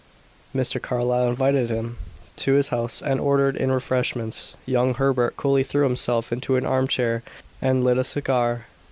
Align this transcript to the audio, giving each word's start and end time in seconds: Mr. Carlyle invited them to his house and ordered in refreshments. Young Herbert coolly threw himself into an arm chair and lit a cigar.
Mr. 0.55 0.81
Carlyle 0.81 1.29
invited 1.29 1.67
them 1.67 1.95
to 2.35 2.53
his 2.53 2.69
house 2.69 3.03
and 3.03 3.19
ordered 3.19 3.55
in 3.55 3.71
refreshments. 3.71 4.55
Young 4.65 4.95
Herbert 4.95 5.37
coolly 5.37 5.61
threw 5.61 5.83
himself 5.83 6.31
into 6.31 6.55
an 6.55 6.65
arm 6.65 6.87
chair 6.87 7.21
and 7.61 7.83
lit 7.83 7.99
a 7.99 8.03
cigar. 8.03 8.65